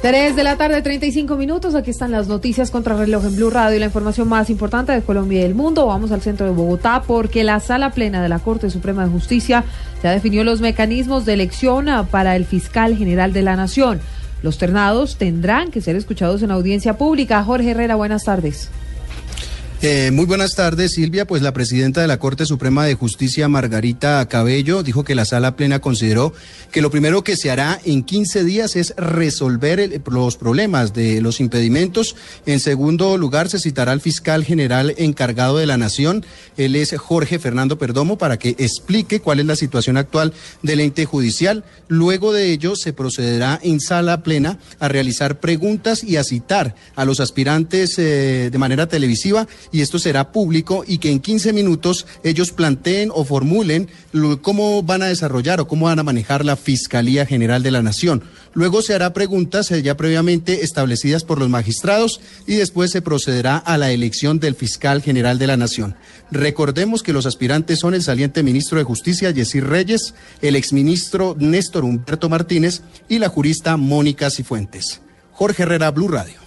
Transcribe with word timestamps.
3 0.00 0.36
de 0.36 0.44
la 0.44 0.56
tarde, 0.56 0.80
35 0.80 1.36
minutos. 1.36 1.74
Aquí 1.74 1.90
están 1.90 2.12
las 2.12 2.28
noticias 2.28 2.70
contra 2.70 2.96
reloj 2.96 3.24
en 3.24 3.34
Blue 3.34 3.50
Radio 3.50 3.76
y 3.76 3.80
la 3.80 3.86
información 3.86 4.28
más 4.28 4.48
importante 4.48 4.92
de 4.92 5.02
Colombia 5.02 5.40
y 5.40 5.42
del 5.42 5.56
mundo. 5.56 5.86
Vamos 5.86 6.12
al 6.12 6.22
centro 6.22 6.46
de 6.46 6.52
Bogotá 6.52 7.02
porque 7.04 7.42
la 7.42 7.58
sala 7.58 7.90
plena 7.90 8.22
de 8.22 8.28
la 8.28 8.38
Corte 8.38 8.70
Suprema 8.70 9.04
de 9.04 9.10
Justicia 9.10 9.64
ya 10.00 10.12
definió 10.12 10.44
los 10.44 10.60
mecanismos 10.60 11.24
de 11.24 11.34
elección 11.34 11.88
ah, 11.88 12.06
para 12.08 12.36
el 12.36 12.44
fiscal 12.44 12.96
general 12.96 13.32
de 13.32 13.42
la 13.42 13.56
Nación. 13.56 14.00
Los 14.40 14.56
ternados 14.56 15.16
tendrán 15.16 15.72
que 15.72 15.80
ser 15.80 15.96
escuchados 15.96 16.42
en 16.42 16.52
audiencia 16.52 16.96
pública. 16.96 17.42
Jorge 17.42 17.72
Herrera, 17.72 17.96
buenas 17.96 18.22
tardes. 18.22 18.70
Eh, 19.80 20.10
muy 20.12 20.26
buenas 20.26 20.56
tardes, 20.56 20.94
Silvia. 20.94 21.24
Pues 21.24 21.40
la 21.40 21.52
presidenta 21.52 22.00
de 22.00 22.08
la 22.08 22.18
Corte 22.18 22.46
Suprema 22.46 22.84
de 22.84 22.96
Justicia, 22.96 23.46
Margarita 23.46 24.26
Cabello, 24.28 24.82
dijo 24.82 25.04
que 25.04 25.14
la 25.14 25.24
sala 25.24 25.54
plena 25.54 25.78
consideró 25.78 26.32
que 26.72 26.82
lo 26.82 26.90
primero 26.90 27.22
que 27.22 27.36
se 27.36 27.52
hará 27.52 27.80
en 27.84 28.02
15 28.02 28.42
días 28.42 28.74
es 28.74 28.92
resolver 28.96 30.02
los 30.10 30.36
problemas 30.36 30.94
de 30.94 31.20
los 31.20 31.38
impedimentos. 31.38 32.16
En 32.44 32.58
segundo 32.58 33.16
lugar, 33.18 33.48
se 33.50 33.60
citará 33.60 33.92
al 33.92 34.00
fiscal 34.00 34.44
general 34.44 34.94
encargado 34.98 35.58
de 35.58 35.66
la 35.66 35.76
Nación. 35.76 36.26
Él 36.56 36.74
es 36.74 36.96
Jorge 36.98 37.38
Fernando 37.38 37.78
Perdomo 37.78 38.18
para 38.18 38.36
que 38.36 38.56
explique 38.58 39.20
cuál 39.20 39.38
es 39.38 39.46
la 39.46 39.54
situación 39.54 39.96
actual 39.96 40.32
del 40.60 40.80
ente 40.80 41.04
judicial. 41.04 41.62
Luego 41.86 42.32
de 42.32 42.50
ello, 42.50 42.74
se 42.74 42.92
procederá 42.92 43.60
en 43.62 43.78
sala 43.78 44.24
plena 44.24 44.58
a 44.80 44.88
realizar 44.88 45.38
preguntas 45.38 46.02
y 46.02 46.16
a 46.16 46.24
citar 46.24 46.74
a 46.96 47.04
los 47.04 47.20
aspirantes 47.20 47.96
eh, 47.98 48.48
de 48.50 48.58
manera 48.58 48.88
televisiva 48.88 49.46
y 49.72 49.80
esto 49.80 49.98
será 49.98 50.32
público 50.32 50.84
y 50.86 50.98
que 50.98 51.10
en 51.10 51.20
15 51.20 51.52
minutos 51.52 52.06
ellos 52.22 52.52
planteen 52.52 53.10
o 53.14 53.24
formulen 53.24 53.88
cómo 54.42 54.82
van 54.82 55.02
a 55.02 55.06
desarrollar 55.06 55.60
o 55.60 55.68
cómo 55.68 55.86
van 55.86 55.98
a 55.98 56.02
manejar 56.02 56.44
la 56.44 56.56
Fiscalía 56.56 57.26
General 57.26 57.62
de 57.62 57.70
la 57.70 57.82
Nación. 57.82 58.22
Luego 58.54 58.82
se 58.82 58.94
hará 58.94 59.12
preguntas 59.12 59.70
eh, 59.70 59.82
ya 59.82 59.96
previamente 59.96 60.64
establecidas 60.64 61.24
por 61.24 61.38
los 61.38 61.48
magistrados 61.48 62.20
y 62.46 62.54
después 62.54 62.90
se 62.90 63.02
procederá 63.02 63.56
a 63.56 63.78
la 63.78 63.92
elección 63.92 64.40
del 64.40 64.54
fiscal 64.54 65.02
general 65.02 65.38
de 65.38 65.46
la 65.46 65.56
Nación. 65.56 65.96
Recordemos 66.30 67.02
que 67.02 67.12
los 67.12 67.26
aspirantes 67.26 67.78
son 67.78 67.94
el 67.94 68.02
saliente 68.02 68.42
ministro 68.42 68.78
de 68.78 68.84
Justicia, 68.84 69.30
Yesir 69.30 69.64
Reyes, 69.64 70.14
el 70.42 70.56
exministro 70.56 71.36
Néstor 71.38 71.84
Humberto 71.84 72.28
Martínez 72.28 72.82
y 73.08 73.18
la 73.18 73.28
jurista 73.28 73.76
Mónica 73.76 74.30
Cifuentes. 74.30 75.00
Jorge 75.32 75.62
Herrera, 75.62 75.90
Blue 75.90 76.08
Radio. 76.08 76.37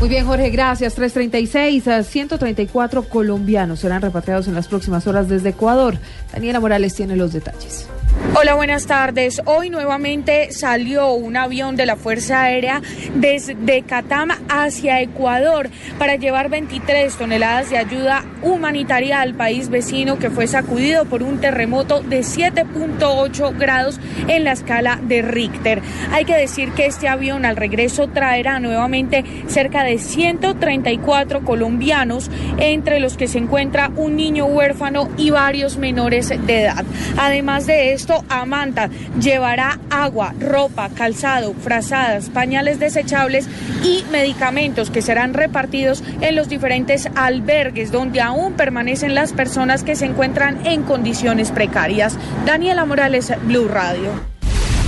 Muy 0.00 0.08
bien, 0.08 0.26
Jorge, 0.26 0.50
gracias. 0.50 0.94
336 0.94 1.88
a 1.88 2.02
134 2.02 3.04
colombianos 3.04 3.80
serán 3.80 4.02
repatriados 4.02 4.48
en 4.48 4.54
las 4.54 4.68
próximas 4.68 5.06
horas 5.06 5.28
desde 5.28 5.50
Ecuador. 5.50 5.96
Daniela 6.32 6.60
Morales 6.60 6.94
tiene 6.94 7.16
los 7.16 7.32
detalles. 7.32 7.88
Hola, 8.32 8.54
buenas 8.54 8.86
tardes. 8.86 9.42
Hoy 9.44 9.70
nuevamente 9.70 10.50
salió 10.50 11.12
un 11.12 11.36
avión 11.36 11.76
de 11.76 11.86
la 11.86 11.94
Fuerza 11.94 12.42
Aérea 12.42 12.82
desde 13.14 13.82
Catama 13.82 14.40
hacia 14.48 15.00
Ecuador 15.02 15.68
para 15.98 16.16
llevar 16.16 16.48
23 16.48 17.14
toneladas 17.16 17.70
de 17.70 17.78
ayuda 17.78 18.24
humanitaria 18.42 19.20
al 19.20 19.34
país 19.34 19.68
vecino 19.68 20.18
que 20.18 20.30
fue 20.30 20.48
sacudido 20.48 21.04
por 21.04 21.22
un 21.22 21.40
terremoto 21.40 22.00
de 22.00 22.20
7.8 22.20 23.56
grados 23.56 24.00
en 24.26 24.42
la 24.42 24.52
escala 24.52 24.98
de 25.00 25.22
Richter. 25.22 25.80
Hay 26.10 26.24
que 26.24 26.36
decir 26.36 26.72
que 26.72 26.86
este 26.86 27.08
avión 27.08 27.44
al 27.44 27.56
regreso 27.56 28.08
traerá 28.08 28.58
nuevamente 28.58 29.24
cerca 29.46 29.84
de 29.84 29.98
134 29.98 31.44
colombianos, 31.44 32.30
entre 32.58 32.98
los 32.98 33.16
que 33.16 33.28
se 33.28 33.38
encuentra 33.38 33.92
un 33.94 34.16
niño 34.16 34.46
huérfano 34.46 35.08
y 35.16 35.30
varios 35.30 35.76
menores 35.76 36.30
de 36.30 36.62
edad. 36.62 36.84
Además 37.16 37.66
de 37.66 37.92
esto, 37.92 38.13
Amanta 38.28 38.90
llevará 39.20 39.78
agua, 39.90 40.34
ropa, 40.38 40.90
calzado, 40.90 41.54
frazadas, 41.54 42.28
pañales 42.28 42.78
desechables 42.78 43.48
y 43.82 44.04
medicamentos 44.12 44.90
que 44.90 45.02
serán 45.02 45.34
repartidos 45.34 46.02
en 46.20 46.36
los 46.36 46.48
diferentes 46.48 47.08
albergues 47.14 47.90
donde 47.90 48.20
aún 48.20 48.52
permanecen 48.52 49.14
las 49.14 49.32
personas 49.32 49.82
que 49.82 49.96
se 49.96 50.06
encuentran 50.06 50.66
en 50.66 50.82
condiciones 50.82 51.50
precarias. 51.50 52.16
Daniela 52.44 52.84
Morales, 52.84 53.32
Blue 53.44 53.68
Radio. 53.68 54.33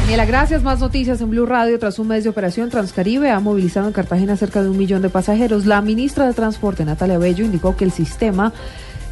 Daniela, 0.06 0.24
gracias. 0.24 0.62
Más 0.62 0.78
noticias 0.78 1.20
en 1.20 1.30
Blue 1.30 1.46
Radio. 1.46 1.80
Tras 1.80 1.98
un 1.98 2.06
mes 2.06 2.22
de 2.22 2.30
operación, 2.30 2.70
Transcaribe 2.70 3.32
ha 3.32 3.40
movilizado 3.40 3.88
en 3.88 3.92
Cartagena 3.92 4.36
cerca 4.36 4.62
de 4.62 4.68
un 4.68 4.78
millón 4.78 5.02
de 5.02 5.08
pasajeros. 5.08 5.66
La 5.66 5.80
ministra 5.80 6.28
de 6.28 6.32
Transporte, 6.32 6.84
Natalia 6.84 7.18
Bello, 7.18 7.44
indicó 7.44 7.76
que 7.76 7.82
el 7.82 7.90
sistema 7.90 8.52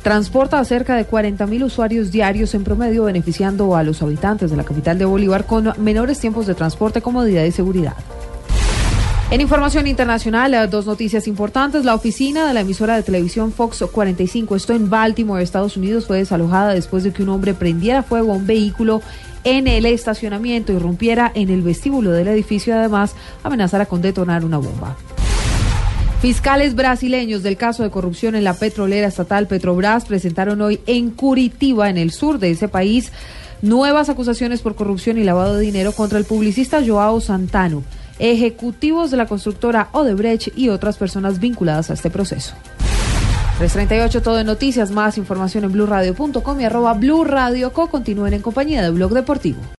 transporta 0.05 0.61
a 0.61 0.65
cerca 0.65 0.95
de 0.95 1.05
40 1.05 1.49
mil 1.49 1.65
usuarios 1.65 2.13
diarios 2.13 2.55
en 2.55 2.63
promedio, 2.63 3.03
beneficiando 3.03 3.75
a 3.75 3.83
los 3.83 4.03
habitantes 4.03 4.53
de 4.53 4.57
la 4.57 4.63
capital 4.63 4.97
de 4.97 5.05
Bolívar 5.05 5.47
con 5.47 5.73
menores 5.79 6.21
tiempos 6.21 6.47
de 6.47 6.55
transporte, 6.55 7.03
comodidad 7.03 7.43
y 7.43 7.51
seguridad. 7.51 7.95
En 9.35 9.41
información 9.41 9.89
internacional, 9.89 10.55
eh, 10.55 10.69
dos 10.69 10.87
noticias 10.87 11.27
importantes. 11.27 11.85
La 11.85 11.97
oficina 11.97 12.47
de 12.47 12.55
la 12.55 12.61
emisora 12.61 12.95
de 12.95 13.03
televisión 13.03 13.51
Fox 13.51 13.83
45, 13.91 14.55
esto 14.55 14.75
en 14.75 14.89
Baltimore, 14.89 15.43
Estados 15.43 15.77
Unidos, 15.77 16.07
fue 16.07 16.19
desalojada 16.19 16.73
después 16.73 17.03
de 17.03 17.13
que 17.13 17.25
un 17.25 17.31
hombre 17.31 17.53
prendiera 17.53 18.05
fuego 18.05 18.31
a 18.31 18.37
un 18.37 18.47
vehículo 18.47 19.03
en 19.43 19.67
el 19.67 19.87
estacionamiento, 19.87 20.73
y 20.73 20.77
irrumpiera 20.77 21.33
en 21.35 21.51
el 21.51 21.63
vestíbulo 21.63 22.13
del 22.13 22.29
edificio 22.29 22.73
y 22.73 22.77
además 22.77 23.17
amenazara 23.43 23.87
con 23.87 24.03
detonar 24.03 24.45
una 24.45 24.59
bomba. 24.59 24.97
Fiscales 26.23 26.77
brasileños 26.77 27.43
del 27.43 27.57
caso 27.57 27.83
de 27.83 27.91
corrupción 27.91 28.37
en 28.37 28.45
la 28.45 28.55
petrolera 28.55 29.09
estatal 29.09 29.49
Petrobras 29.49 30.05
presentaron 30.05 30.61
hoy 30.61 30.79
en 30.87 31.11
Curitiba, 31.11 31.91
en 31.91 31.99
el 31.99 32.13
sur 32.13 32.39
de 32.39 32.53
ese 32.53 32.69
país, 32.69 33.11
nuevas 33.63 34.09
acusaciones 34.11 34.63
por 34.63 34.77
corrupción 34.77 35.19
y 35.19 35.25
lavado 35.25 35.57
de 35.57 35.63
dinero 35.63 35.91
contra 35.91 36.21
el 36.21 36.25
publicista 36.25 36.85
Joao 36.87 37.21
Santano, 37.21 37.83
ejecutivos 38.19 39.11
de 39.11 39.17
la 39.17 39.27
constructora 39.27 39.89
Odebrecht 39.93 40.57
y 40.57 40.69
otras 40.69 40.97
personas 40.97 41.41
vinculadas 41.41 41.91
a 41.91 41.95
este 41.95 42.11
proceso. 42.11 42.55
338 43.59 44.23
todo 44.23 44.37
de 44.37 44.45
noticias, 44.45 44.91
más 44.91 45.17
información 45.17 45.65
en 45.65 45.73
blurradio.com 45.73 46.61
y 46.61 46.65
arroba 46.65 46.95
blurradioco. 46.95 47.89
Continúen 47.89 48.35
en 48.35 48.43
compañía 48.43 48.83
de 48.83 48.91
Blog 48.91 49.13
Deportivo. 49.13 49.61